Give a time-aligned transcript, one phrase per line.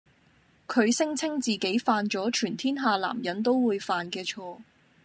[0.67, 4.57] 佢聲稱自己犯咗全天下男人都會犯嘅錯